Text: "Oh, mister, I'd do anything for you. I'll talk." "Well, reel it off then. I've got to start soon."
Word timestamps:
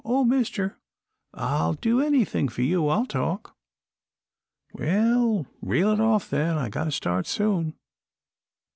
"Oh, 0.03 0.23
mister, 0.23 0.79
I'd 1.31 1.79
do 1.79 2.01
anything 2.01 2.47
for 2.49 2.63
you. 2.63 2.87
I'll 2.87 3.05
talk." 3.05 3.55
"Well, 4.73 5.45
reel 5.61 5.91
it 5.91 5.99
off 6.01 6.27
then. 6.27 6.57
I've 6.57 6.71
got 6.71 6.85
to 6.85 6.91
start 6.91 7.27
soon." 7.27 7.75